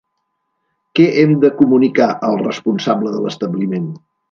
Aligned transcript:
Què 0.99 1.05
hem 1.25 1.35
de 1.43 1.51
comunicar 1.59 2.09
al 2.31 2.41
responsable 2.41 3.15
de 3.19 3.23
l'establiment? 3.27 3.89